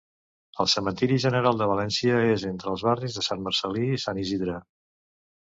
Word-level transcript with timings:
El 0.63 0.69
Cementeri 0.71 1.19
General 1.25 1.59
de 1.59 1.67
València 1.71 2.15
és 2.31 2.47
entre 2.49 2.73
els 2.73 2.85
barris 2.89 3.19
de 3.19 3.27
Sant 3.29 3.45
Marcel·lí 3.51 3.87
i 3.93 4.01
Sant 4.07 4.25
Isidre. 4.25 4.59